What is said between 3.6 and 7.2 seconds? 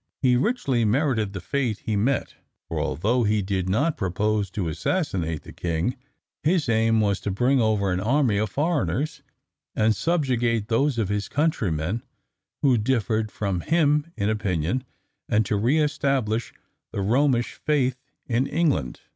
not propose to assassinate the king, his aim was